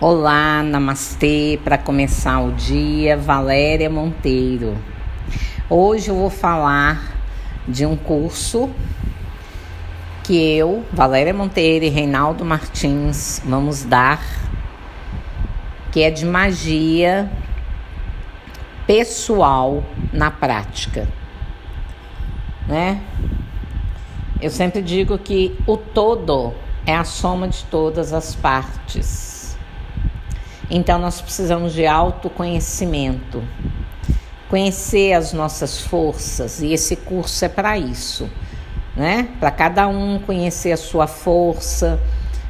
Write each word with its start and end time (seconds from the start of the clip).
Olá, 0.00 0.62
namastê, 0.62 1.58
para 1.64 1.76
começar 1.76 2.38
o 2.38 2.52
dia, 2.52 3.16
Valéria 3.16 3.90
Monteiro. 3.90 4.78
Hoje 5.68 6.08
eu 6.08 6.14
vou 6.14 6.30
falar 6.30 7.16
de 7.66 7.84
um 7.84 7.96
curso 7.96 8.70
que 10.22 10.36
eu, 10.36 10.84
Valéria 10.92 11.34
Monteiro 11.34 11.84
e 11.84 11.88
Reinaldo 11.88 12.44
Martins 12.44 13.42
vamos 13.44 13.82
dar, 13.82 14.22
que 15.90 16.00
é 16.00 16.12
de 16.12 16.24
magia 16.24 17.28
pessoal 18.86 19.82
na 20.12 20.30
prática, 20.30 21.08
né? 22.68 23.02
Eu 24.40 24.50
sempre 24.50 24.80
digo 24.80 25.18
que 25.18 25.58
o 25.66 25.76
todo 25.76 26.54
é 26.86 26.94
a 26.94 27.02
soma 27.02 27.48
de 27.48 27.64
todas 27.64 28.12
as 28.12 28.36
partes. 28.36 29.37
Então 30.70 30.98
nós 30.98 31.20
precisamos 31.20 31.72
de 31.72 31.86
autoconhecimento, 31.86 33.42
conhecer 34.50 35.14
as 35.14 35.32
nossas 35.32 35.80
forças 35.80 36.60
e 36.60 36.72
esse 36.72 36.94
curso 36.96 37.44
é 37.44 37.48
para 37.48 37.78
isso, 37.78 38.28
né? 38.94 39.28
Para 39.40 39.50
cada 39.50 39.88
um 39.88 40.18
conhecer 40.18 40.72
a 40.72 40.76
sua 40.76 41.06
força, 41.06 41.98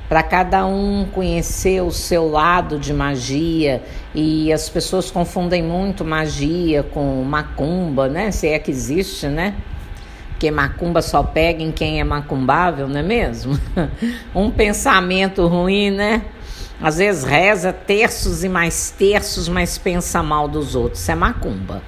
para 0.08 0.22
cada 0.22 0.66
um 0.66 1.06
conhecer 1.12 1.80
o 1.82 1.92
seu 1.92 2.28
lado 2.28 2.78
de 2.78 2.92
magia 2.92 3.82
e 4.12 4.52
as 4.52 4.68
pessoas 4.68 5.10
confundem 5.10 5.62
muito 5.62 6.04
magia 6.04 6.82
com 6.82 7.22
macumba, 7.22 8.08
né? 8.08 8.32
Se 8.32 8.48
é 8.48 8.58
que 8.58 8.70
existe, 8.70 9.28
né? 9.28 9.54
Porque 10.30 10.50
macumba 10.50 11.02
só 11.02 11.22
pega 11.22 11.62
em 11.62 11.70
quem 11.70 12.00
é 12.00 12.04
macumbável, 12.04 12.88
não 12.88 12.98
é 12.98 13.02
mesmo? 13.02 13.58
um 14.34 14.50
pensamento 14.50 15.46
ruim, 15.46 15.90
né? 15.90 16.22
Às 16.80 16.98
vezes 16.98 17.24
reza 17.24 17.72
terços 17.72 18.44
e 18.44 18.48
mais 18.48 18.90
terços, 18.90 19.48
mas 19.48 19.76
pensa 19.76 20.22
mal 20.22 20.46
dos 20.46 20.76
outros. 20.76 21.02
Isso 21.02 21.10
é 21.10 21.14
macumba. 21.14 21.82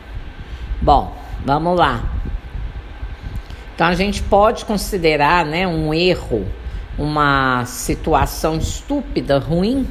Bom, 0.82 1.16
vamos 1.44 1.78
lá. 1.78 2.02
Então 3.74 3.86
a 3.86 3.94
gente 3.94 4.22
pode 4.22 4.64
considerar 4.64 5.44
né, 5.44 5.66
um 5.66 5.94
erro, 5.94 6.47
uma 6.98 7.64
situação 7.66 8.58
estúpida, 8.58 9.38
ruim, 9.38 9.88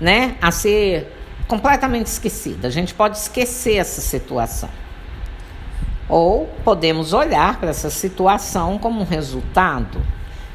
né, 0.00 0.36
a 0.40 0.50
ser 0.50 1.12
completamente 1.46 2.06
esquecida. 2.06 2.68
A 2.68 2.70
gente 2.70 2.94
pode 2.94 3.18
esquecer 3.18 3.76
essa 3.76 4.00
situação. 4.00 4.70
Ou 6.08 6.46
podemos 6.64 7.12
olhar 7.12 7.60
para 7.60 7.70
essa 7.70 7.90
situação 7.90 8.78
como 8.78 9.02
um 9.02 9.04
resultado 9.04 10.00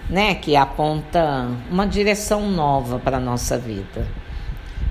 né, 0.10 0.36
que 0.36 0.56
aponta 0.56 1.50
uma 1.70 1.86
direção 1.86 2.50
nova 2.50 3.00
para 3.00 3.18
a 3.18 3.20
nossa 3.20 3.58
vida. 3.58 4.08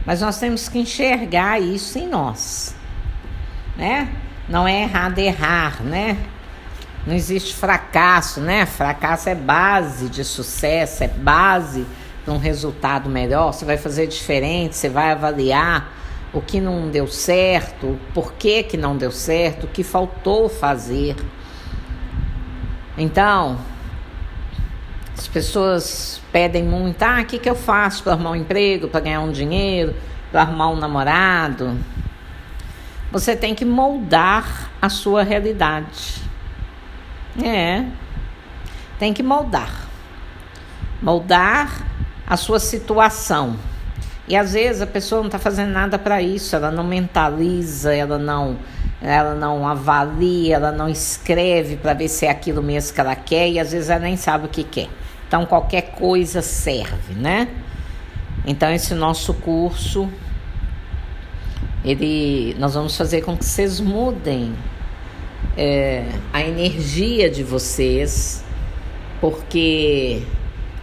Mas 0.05 0.20
nós 0.20 0.39
temos 0.39 0.69
que 0.69 0.78
enxergar 0.78 1.61
isso 1.61 1.98
em 1.98 2.09
nós, 2.09 2.77
né? 3.77 4.09
Não 4.48 4.69
é 4.69 4.83
errado 4.83 5.19
errar, 5.19 5.83
né? 5.83 6.17
Não 7.06 7.14
existe 7.14 7.55
fracasso, 7.55 8.41
né? 8.41 8.67
Fracasso 8.67 9.28
é 9.28 9.34
base 9.34 10.09
de 10.09 10.22
sucesso, 10.22 11.03
é 11.03 11.09
base 11.09 11.87
para 12.25 12.34
um 12.34 12.39
resultado 12.39 13.09
melhor. 13.09 13.53
Você 13.53 13.64
vai 13.64 13.77
fazer 13.77 14.06
diferente, 14.06 14.77
você 14.77 14.89
vai 14.89 15.11
avaliar 15.11 15.92
o 16.33 16.41
que 16.41 16.61
não 16.61 16.89
deu 16.89 17.06
certo, 17.06 17.98
por 18.12 18.34
que, 18.34 18.62
que 18.62 18.77
não 18.77 18.97
deu 18.97 19.11
certo, 19.11 19.64
o 19.64 19.69
que 19.69 19.83
faltou 19.83 20.48
fazer. 20.48 21.17
Então, 22.98 23.59
as 25.17 25.27
pessoas 25.27 26.20
pedem 26.31 26.62
muito, 26.62 27.03
ah, 27.03 27.20
o 27.22 27.25
que, 27.25 27.39
que 27.39 27.48
eu 27.48 27.55
faço 27.55 28.03
para 28.03 28.12
arrumar 28.12 28.33
um 28.33 28.36
emprego, 28.36 28.89
para 28.89 29.00
ganhar 29.00 29.20
um 29.20 29.33
dinheiro, 29.33 29.95
para 30.31 30.42
arrumar 30.42 30.69
um 30.69 30.77
namorado? 30.77 31.78
Você 33.11 33.34
tem 33.34 33.55
que 33.55 33.64
moldar 33.64 34.70
a 34.81 34.91
sua 34.91 35.22
realidade. 35.22 36.22
É. 37.43 37.87
Tem 38.99 39.15
que 39.15 39.22
moldar. 39.22 39.87
Moldar 41.00 41.87
a 42.27 42.37
sua 42.37 42.59
situação. 42.59 43.56
E 44.28 44.37
às 44.37 44.53
vezes 44.53 44.82
a 44.82 44.87
pessoa 44.87 45.20
não 45.20 45.26
está 45.26 45.38
fazendo 45.38 45.70
nada 45.70 45.98
para 45.98 46.20
isso, 46.20 46.56
ela 46.56 46.70
não 46.70 46.84
mentaliza, 46.84 47.94
ela 47.94 48.19
não 48.19 48.56
ela 49.00 49.34
não 49.34 49.69
avalia, 49.69 50.56
ela 50.56 50.72
não 50.72 50.88
escreve 50.88 51.76
para 51.76 51.92
ver 51.92 52.09
se 52.09 52.25
é 52.26 52.31
aquilo 52.31 52.62
mesmo 52.62 52.94
que 52.94 53.00
ela 53.00 53.15
quer 53.15 53.48
e 53.48 53.60
às 53.60 53.70
vezes 53.70 53.91
ela 53.91 54.00
nem 54.00 54.16
sabe 54.16 54.47
o 54.47 54.48
que 54.48 54.65
quer. 54.65 54.88
Então 55.28 55.44
qualquer 55.47 55.92
coisa 55.92 56.42
serve, 56.42 57.15
né? 57.15 57.48
Então 58.44 58.70
esse 58.72 58.94
nosso 58.94 59.34
curso 59.34 60.09
ele 61.84 62.56
nós 62.59 62.75
vamos 62.75 62.97
fazer 62.97 63.22
com 63.22 63.36
que 63.36 63.44
vocês 63.44 63.81
mudem 63.81 64.54
é, 65.56 66.04
a 66.32 66.42
energia 66.42 67.31
de 67.31 67.42
vocês, 67.42 68.44
porque 69.20 70.22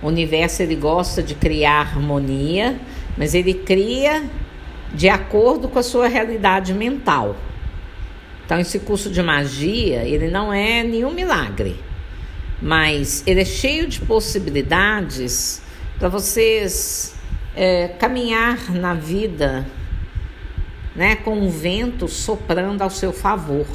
o 0.01 0.07
universo 0.07 0.63
ele 0.63 0.75
gosta 0.75 1.21
de 1.21 1.35
criar 1.35 1.81
harmonia, 1.81 2.79
mas 3.17 3.33
ele 3.33 3.53
cria 3.53 4.23
de 4.93 5.09
acordo 5.09 5.67
com 5.67 5.79
a 5.79 5.83
sua 5.83 6.07
realidade 6.07 6.73
mental. 6.73 7.35
Então 8.45 8.59
esse 8.59 8.79
curso 8.79 9.09
de 9.09 9.21
magia, 9.21 10.03
ele 10.03 10.29
não 10.29 10.53
é 10.53 10.83
nenhum 10.83 11.11
milagre 11.11 11.79
mas 12.63 13.21
ele 13.27 13.41
é 13.41 13.45
cheio 13.45 13.87
de 13.87 13.99
possibilidades 13.99 15.61
para 15.99 16.07
vocês 16.07 17.13
é, 17.53 17.89
caminhar 17.89 18.71
na 18.71 18.93
vida 18.93 19.67
né, 20.95 21.17
com 21.17 21.45
o 21.45 21.49
vento 21.49 22.07
soprando 22.07 22.81
ao 22.81 22.89
seu 22.89 23.11
favor. 23.11 23.67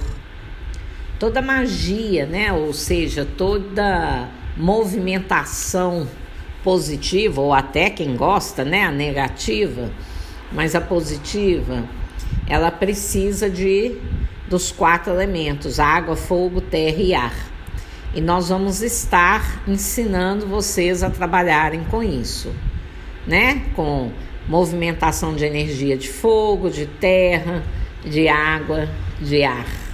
Toda 1.19 1.43
magia, 1.43 2.25
né, 2.25 2.50
ou 2.50 2.72
seja, 2.72 3.26
toda 3.37 4.26
movimentação 4.56 6.09
positiva, 6.62 7.41
ou 7.41 7.52
até 7.52 7.91
quem 7.91 8.16
gosta, 8.16 8.64
né, 8.64 8.84
a 8.84 8.91
negativa, 8.91 9.91
mas 10.52 10.74
a 10.74 10.80
positiva, 10.80 11.84
ela 12.48 12.70
precisa 12.70 13.48
de 13.48 13.96
dos 14.48 14.72
quatro 14.72 15.12
elementos: 15.12 15.78
água, 15.78 16.16
fogo, 16.16 16.60
terra 16.60 17.02
e 17.02 17.14
ar 17.14 17.48
e 18.14 18.20
nós 18.20 18.48
vamos 18.48 18.82
estar 18.82 19.62
ensinando 19.69 20.46
vocês 20.46 21.02
a 21.02 21.10
trabalharem 21.10 21.84
com 21.84 22.02
isso, 22.02 22.52
né? 23.26 23.66
Com 23.76 24.10
movimentação 24.48 25.34
de 25.34 25.44
energia 25.44 25.96
de 25.96 26.08
fogo, 26.08 26.70
de 26.70 26.86
terra, 26.86 27.62
de 28.02 28.26
água, 28.26 28.88
de 29.20 29.44
ar. 29.44 29.88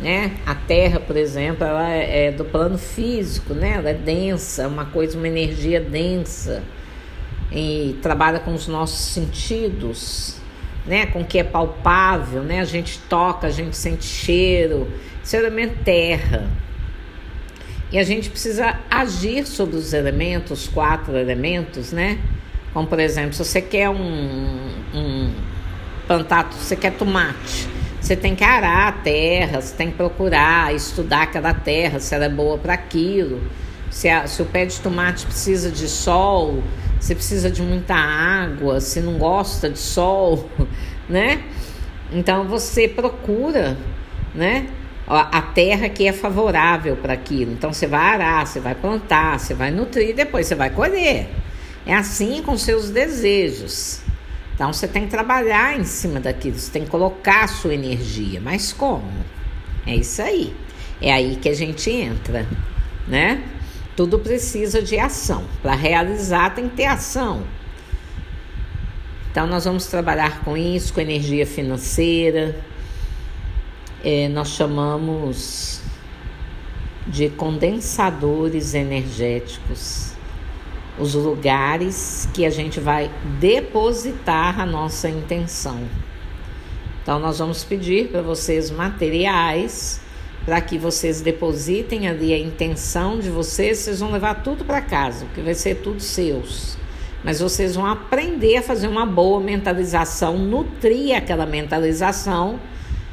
Né? 0.00 0.32
A 0.46 0.54
terra, 0.54 0.98
por 0.98 1.16
exemplo, 1.16 1.62
ela 1.62 1.86
é 1.88 2.30
do 2.30 2.44
plano 2.44 2.78
físico, 2.78 3.52
né? 3.52 3.74
Ela 3.76 3.90
é 3.90 3.94
densa, 3.94 4.66
uma 4.66 4.86
coisa, 4.86 5.18
uma 5.18 5.28
energia 5.28 5.78
densa 5.78 6.62
e 7.52 7.98
trabalha 8.00 8.40
com 8.40 8.54
os 8.54 8.66
nossos 8.66 8.98
sentidos, 8.98 10.36
né? 10.86 11.04
Com 11.04 11.20
o 11.20 11.24
que 11.24 11.38
é 11.38 11.44
palpável, 11.44 12.42
né? 12.42 12.60
A 12.60 12.64
gente 12.64 12.98
toca, 13.10 13.46
a 13.46 13.50
gente 13.50 13.76
sente 13.76 14.04
cheiro. 14.04 14.90
Isso 15.22 15.36
é 15.36 15.38
elemento 15.38 15.84
terra. 15.84 16.48
E 17.92 17.98
a 17.98 18.02
gente 18.02 18.30
precisa 18.30 18.78
agir 18.90 19.46
sobre 19.46 19.76
os 19.76 19.92
elementos, 19.92 20.66
quatro 20.68 21.16
elementos, 21.16 21.92
né? 21.92 22.18
Como 22.72 22.86
por 22.86 23.00
exemplo, 23.00 23.34
se 23.34 23.44
você 23.44 23.60
quer 23.60 23.90
um, 23.90 24.70
um 24.94 25.34
plantar, 26.06 26.50
você 26.52 26.76
quer 26.76 26.92
tomate, 26.92 27.68
você 28.00 28.16
tem 28.16 28.34
que 28.34 28.42
arar 28.42 28.88
a 28.88 28.92
terra, 28.92 29.60
você 29.60 29.74
tem 29.74 29.90
que 29.90 29.96
procurar 29.96 30.74
estudar 30.74 31.22
aquela 31.22 31.52
terra, 31.52 32.00
se 32.00 32.14
ela 32.14 32.24
é 32.24 32.28
boa 32.28 32.58
para 32.58 32.74
aquilo. 32.74 33.42
Se, 33.90 34.08
a, 34.08 34.26
se 34.26 34.40
o 34.40 34.46
pé 34.46 34.64
de 34.66 34.80
tomate 34.80 35.26
precisa 35.26 35.70
de 35.70 35.88
sol, 35.88 36.62
se 37.00 37.14
precisa 37.14 37.50
de 37.50 37.60
muita 37.60 37.94
água, 37.94 38.80
se 38.80 39.00
não 39.00 39.18
gosta 39.18 39.68
de 39.68 39.78
sol, 39.78 40.48
né? 41.08 41.42
Então 42.12 42.46
você 42.46 42.88
procura, 42.88 43.76
né? 44.34 44.68
a 45.12 45.42
terra 45.42 45.88
que 45.88 46.06
é 46.06 46.12
favorável 46.12 46.96
para 46.96 47.14
aquilo. 47.14 47.52
Então 47.52 47.72
você 47.72 47.86
vai 47.86 48.00
arar, 48.00 48.46
você 48.46 48.60
vai 48.60 48.76
plantar, 48.76 49.40
você 49.40 49.54
vai 49.54 49.72
nutrir, 49.72 50.14
depois 50.14 50.46
você 50.46 50.54
vai 50.54 50.70
colher. 50.70 51.28
É 51.84 51.94
assim 51.94 52.42
com 52.44 52.56
seus 52.56 52.90
desejos. 52.90 54.02
Então 54.60 54.74
você 54.74 54.86
tem 54.86 55.04
que 55.04 55.10
trabalhar 55.10 55.80
em 55.80 55.84
cima 55.84 56.20
daquilo, 56.20 56.58
você 56.58 56.70
tem 56.70 56.84
que 56.84 56.90
colocar 56.90 57.44
a 57.44 57.48
sua 57.48 57.72
energia. 57.72 58.42
Mas 58.42 58.74
como? 58.74 59.10
É 59.86 59.96
isso 59.96 60.20
aí. 60.20 60.54
É 61.00 61.10
aí 61.10 61.36
que 61.36 61.48
a 61.48 61.54
gente 61.54 61.90
entra, 61.90 62.46
né? 63.08 63.42
Tudo 63.96 64.18
precisa 64.18 64.82
de 64.82 64.98
ação. 64.98 65.44
Para 65.62 65.72
realizar 65.72 66.54
tem 66.54 66.68
que 66.68 66.76
ter 66.76 66.84
ação. 66.84 67.42
Então 69.30 69.46
nós 69.46 69.64
vamos 69.64 69.86
trabalhar 69.86 70.44
com 70.44 70.54
isso, 70.54 70.92
com 70.92 71.00
energia 71.00 71.46
financeira, 71.46 72.54
é, 74.04 74.28
nós 74.28 74.48
chamamos 74.50 75.80
de 77.06 77.30
condensadores 77.30 78.74
energéticos. 78.74 80.09
Os 81.00 81.14
lugares 81.14 82.28
que 82.34 82.44
a 82.44 82.50
gente 82.50 82.78
vai 82.78 83.10
depositar 83.40 84.60
a 84.60 84.66
nossa 84.66 85.08
intenção. 85.08 85.78
Então, 87.02 87.18
nós 87.18 87.38
vamos 87.38 87.64
pedir 87.64 88.08
para 88.08 88.20
vocês 88.20 88.70
materiais 88.70 90.00
para 90.44 90.60
que 90.60 90.78
vocês 90.78 91.20
depositem 91.20 92.08
ali 92.08 92.32
a 92.32 92.38
intenção 92.38 93.18
de 93.18 93.30
vocês. 93.30 93.78
Vocês 93.78 94.00
vão 94.00 94.10
levar 94.10 94.42
tudo 94.42 94.64
para 94.64 94.80
casa, 94.80 95.24
porque 95.26 95.40
vai 95.40 95.54
ser 95.54 95.76
tudo 95.76 96.00
seus. 96.00 96.76
Mas 97.22 97.40
vocês 97.40 97.74
vão 97.74 97.86
aprender 97.86 98.56
a 98.56 98.62
fazer 98.62 98.88
uma 98.88 99.04
boa 99.04 99.40
mentalização, 99.40 100.38
nutrir 100.38 101.16
aquela 101.16 101.46
mentalização 101.46 102.58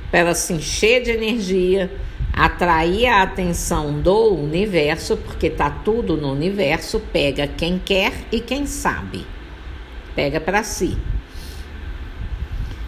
para 0.10 0.22
ela 0.22 0.34
se 0.34 0.54
encher 0.54 1.04
de 1.04 1.12
energia 1.12 1.92
atrair 2.38 3.08
a 3.08 3.24
atenção 3.24 4.00
do 4.00 4.36
universo, 4.36 5.18
porque 5.18 5.50
tá 5.50 5.72
tudo 5.72 6.16
no 6.16 6.32
universo, 6.32 7.00
pega 7.12 7.48
quem 7.48 7.80
quer 7.80 8.14
e 8.32 8.40
quem 8.40 8.68
sabe. 8.68 9.26
Pega 10.16 10.40
para 10.40 10.64
si. 10.64 10.96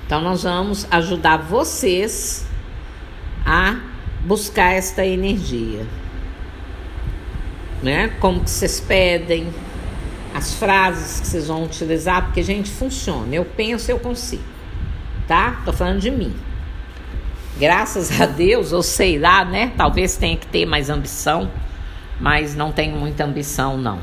Então 0.06 0.22
nós 0.22 0.44
vamos 0.44 0.88
ajudar 0.92 1.38
vocês 1.38 2.48
a 3.44 3.80
buscar 4.22 4.74
esta 4.74 5.04
energia. 5.04 5.86
Né? 7.82 8.10
Como 8.20 8.42
que 8.42 8.50
vocês 8.52 8.80
pedem, 8.80 9.52
as 10.34 10.54
frases 10.54 11.22
que 11.22 11.28
vocês 11.28 11.48
vão 11.48 11.64
utilizar, 11.64 12.26
porque 12.26 12.44
gente 12.44 12.70
funciona. 12.70 13.34
Eu 13.34 13.46
penso, 13.46 13.90
eu 13.90 14.00
consigo. 14.00 14.44
Tá? 15.28 15.62
Tô 15.66 15.74
falando 15.74 16.00
de 16.00 16.12
mim 16.12 16.49
graças 17.60 18.20
a 18.22 18.26
Deus, 18.26 18.72
ou 18.72 18.82
sei 18.82 19.20
lá, 19.20 19.44
né? 19.44 19.74
Talvez 19.76 20.16
tenha 20.16 20.38
que 20.38 20.48
ter 20.48 20.66
mais 20.66 20.90
ambição, 20.90 21.52
mas 22.20 22.56
não 22.56 22.72
tenho 22.72 22.96
muita 22.96 23.26
ambição, 23.26 23.78
não. 23.78 24.00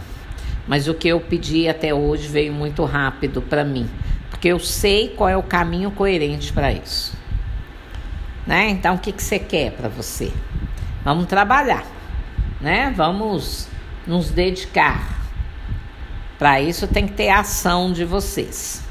Mas 0.69 0.87
o 0.87 0.95
que 0.95 1.09
eu 1.09 1.19
pedi 1.19 1.67
até 1.69 1.95
hoje 1.95 2.29
veio 2.29 2.53
muito 2.53 2.85
rápido 2.85 3.41
para 3.41 3.65
mim, 3.65 3.89
porque 4.29 4.49
eu 4.49 4.59
sei 4.59 5.09
qual 5.09 5.29
é 5.29 5.37
o 5.37 5.43
caminho 5.43 5.91
coerente 5.91 6.53
para 6.53 6.71
isso. 6.71 7.17
Né? 8.47 8.69
Então, 8.69 8.95
o 8.95 8.99
que, 8.99 9.11
que 9.11 9.23
você 9.23 9.39
quer 9.39 9.73
para 9.73 9.89
você? 9.89 10.31
Vamos 11.03 11.27
trabalhar, 11.27 11.85
né? 12.61 12.93
Vamos 12.95 13.69
nos 14.07 14.31
dedicar. 14.31 15.17
Para 16.39 16.61
isso 16.61 16.87
tem 16.87 17.07
que 17.07 17.15
ter 17.15 17.31
ação 17.31 17.93
de 17.93 18.05
vocês 18.05 18.86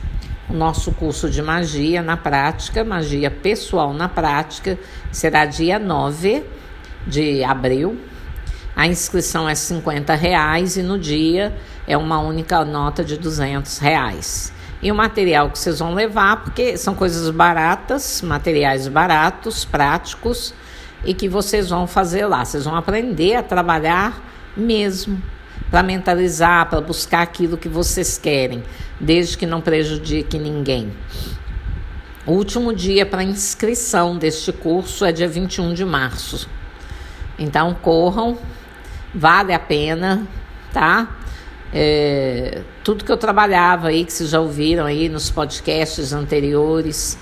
nosso 0.50 0.92
curso 0.92 1.30
de 1.30 1.42
magia 1.42 2.02
na 2.02 2.16
prática, 2.16 2.84
magia 2.84 3.32
pessoal 3.32 3.94
na 3.94 4.08
prática, 4.08 4.78
será 5.12 5.46
dia 5.46 5.80
9 5.80 6.44
de 7.08 7.44
abril. 7.44 8.00
A 8.76 8.88
inscrição 8.88 9.48
é 9.48 9.56
50 9.56 10.14
reais 10.16 10.76
e 10.78 10.84
no 10.84 11.00
dia 11.00 11.56
é 11.88 11.98
uma 11.98 12.20
única 12.20 12.64
nota 12.66 13.04
de 13.04 13.18
200 13.18 13.80
reais. 13.80 14.54
E 14.82 14.92
o 14.92 14.96
material 14.96 15.50
que 15.50 15.58
vocês 15.58 15.80
vão 15.80 15.94
levar, 15.94 16.44
porque 16.44 16.78
são 16.78 16.94
coisas 16.94 17.30
baratas, 17.30 18.22
materiais 18.22 18.88
baratos, 18.88 19.66
práticos, 19.66 20.54
e 21.06 21.14
que 21.14 21.30
vocês 21.30 21.70
vão 21.70 21.88
fazer 21.88 22.26
lá. 22.26 22.44
Vocês 22.44 22.66
vão 22.66 22.76
aprender 22.76 23.36
a 23.36 23.44
trabalhar 23.44 24.22
mesmo 24.56 25.22
para 25.70 25.84
mentalizar, 25.84 26.70
para 26.70 26.82
buscar 26.82 27.22
aquilo 27.22 27.58
que 27.58 27.68
vocês 27.68 28.18
querem, 28.18 28.64
desde 29.00 29.38
que 29.38 29.46
não 29.46 29.62
prejudique 29.62 30.38
ninguém. 30.38 30.92
O 32.26 32.32
último 32.32 32.74
dia 32.74 33.06
para 33.06 33.24
inscrição 33.24 34.18
deste 34.18 34.52
curso 34.52 35.06
é 35.06 35.12
dia 35.12 35.28
21 35.28 35.74
de 35.74 35.86
março. 35.86 36.50
Então 37.38 37.74
corram, 37.74 38.38
vale 39.14 39.54
a 39.54 39.60
pena, 39.60 40.26
tá? 40.74 41.08
É, 41.74 42.62
tudo 42.84 43.04
que 43.04 43.12
eu 43.12 43.18
trabalhava 43.18 43.90
aí, 43.90 44.06
que 44.06 44.14
vocês 44.14 44.30
já 44.30 44.40
ouviram 44.40 44.86
aí 44.86 45.10
nos 45.10 45.30
podcasts 45.30 46.14
anteriores 46.14 47.18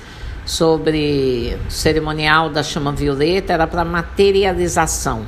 sobre 0.46 1.58
o 1.68 1.72
cerimonial 1.72 2.50
da 2.50 2.62
chama 2.62 2.92
violeta, 2.92 3.54
era 3.54 3.66
para 3.66 3.84
materialização 3.84 5.26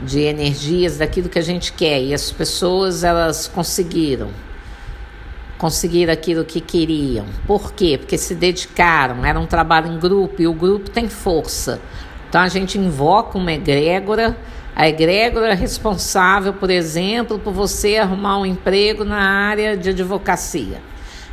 de 0.00 0.20
energias 0.20 0.98
daquilo 0.98 1.28
que 1.28 1.38
a 1.38 1.42
gente 1.42 1.72
quer 1.72 2.00
e 2.00 2.14
as 2.14 2.30
pessoas 2.30 3.02
elas 3.02 3.48
conseguiram 3.48 4.30
conseguir 5.58 6.08
aquilo 6.08 6.44
que 6.44 6.60
queriam. 6.60 7.26
Por 7.46 7.72
quê? 7.72 7.98
Porque 7.98 8.16
se 8.16 8.34
dedicaram, 8.34 9.24
era 9.24 9.38
um 9.38 9.46
trabalho 9.46 9.92
em 9.92 9.98
grupo 9.98 10.40
e 10.40 10.46
o 10.46 10.52
grupo 10.52 10.88
tem 10.88 11.08
força. 11.08 11.80
Então 12.28 12.40
a 12.40 12.48
gente 12.48 12.78
invoca 12.78 13.36
uma 13.36 13.52
egrégora, 13.52 14.36
a 14.76 14.88
egrégora 14.88 15.50
é 15.50 15.54
responsável, 15.54 16.52
por 16.52 16.70
exemplo, 16.70 17.38
por 17.38 17.52
você 17.52 17.96
arrumar 17.96 18.38
um 18.38 18.46
emprego 18.46 19.04
na 19.04 19.18
área 19.18 19.76
de 19.76 19.90
advocacia. 19.90 20.80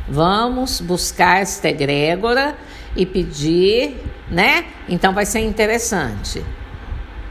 Vamos 0.08 0.80
buscar 0.80 1.40
esta 1.42 1.68
egrégora 1.68 2.56
e 2.96 3.06
pedir, 3.06 4.02
né? 4.28 4.64
Então 4.88 5.12
vai 5.12 5.26
ser 5.26 5.40
interessante 5.40 6.42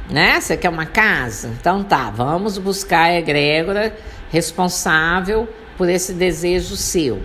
né? 0.10 0.40
Você 0.40 0.56
quer 0.56 0.70
uma 0.70 0.86
casa? 0.86 1.50
Então 1.60 1.84
tá, 1.84 2.10
vamos 2.10 2.58
buscar 2.58 3.06
a 3.06 3.18
egrégora 3.18 3.96
responsável 4.30 5.48
por 5.78 5.90
esse 5.90 6.14
desejo 6.14 6.76
seu. 6.76 7.22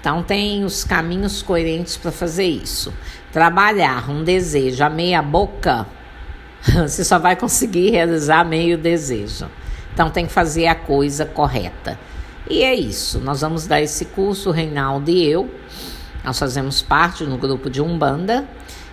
Então 0.00 0.22
tem 0.22 0.64
os 0.64 0.84
caminhos 0.84 1.42
coerentes 1.42 1.96
para 1.96 2.12
fazer 2.12 2.46
isso. 2.46 2.92
Trabalhar 3.32 4.10
um 4.10 4.22
desejo 4.22 4.82
a 4.84 4.88
meia 4.88 5.20
boca, 5.20 5.86
você 6.62 7.04
só 7.04 7.18
vai 7.18 7.36
conseguir 7.36 7.90
realizar 7.90 8.44
meio 8.44 8.78
desejo. 8.78 9.48
Então 9.92 10.10
tem 10.10 10.26
que 10.26 10.32
fazer 10.32 10.66
a 10.66 10.74
coisa 10.74 11.26
correta. 11.26 11.98
E 12.48 12.62
é 12.62 12.74
isso. 12.74 13.18
Nós 13.18 13.40
vamos 13.40 13.66
dar 13.66 13.80
esse 13.80 14.06
curso, 14.06 14.50
Reinaldo 14.50 15.10
e 15.10 15.26
eu. 15.26 15.50
Nós 16.24 16.38
fazemos 16.38 16.80
parte 16.80 17.24
no 17.24 17.36
grupo 17.36 17.68
de 17.68 17.82
Umbanda. 17.82 18.48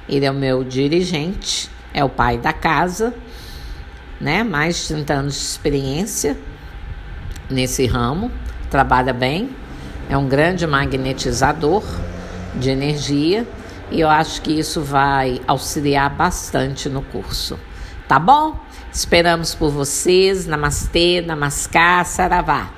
Ele 0.10 0.26
é 0.26 0.32
o 0.32 0.34
meu 0.34 0.64
dirigente, 0.64 1.70
é 1.96 2.04
o 2.04 2.10
pai 2.10 2.38
da 2.38 2.54
casa 2.54 3.12
né? 4.20 4.44
Mais 4.44 4.78
de 4.78 4.88
30 4.96 5.14
anos 5.14 5.34
de 5.34 5.42
experiência 5.42 6.38
nesse 7.50 7.86
ramo, 7.86 8.32
trabalha 8.70 9.14
bem, 9.14 9.50
é 10.10 10.18
um 10.18 10.28
grande 10.28 10.66
magnetizador 10.66 11.84
de 12.56 12.70
energia 12.70 13.48
e 13.92 14.00
eu 14.00 14.10
acho 14.10 14.42
que 14.42 14.52
isso 14.52 14.82
vai 14.82 15.42
auxiliar 15.48 16.10
bastante 16.10 16.90
no 16.90 17.02
curso. 17.02 17.60
Tá 18.08 18.20
bom? 18.20 18.60
Esperamos 18.92 19.54
por 19.54 19.72
vocês. 19.72 20.46
Namastê, 20.46 21.22
namaskar, 21.22 22.06
saravá. 22.06 22.70